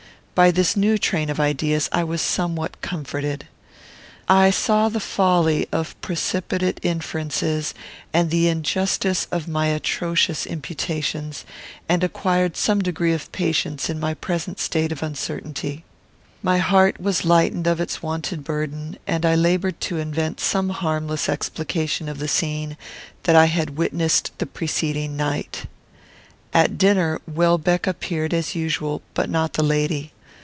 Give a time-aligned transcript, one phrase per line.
[0.33, 3.45] By this new train of ideas I was somewhat comforted.
[4.27, 7.75] I saw the folly of precipitate inferences
[8.11, 11.45] and the injustice of my atrocious imputations,
[11.87, 15.83] and acquired some degree of patience in my present state of uncertainty.
[16.41, 21.29] My heart was lightened of its wonted burden, and I laboured to invent some harmless
[21.29, 22.77] explication of the scene
[23.23, 25.65] that I had witnessed the preceding night.
[26.51, 30.13] At dinner Welbeck appeared as usual, but not the lady.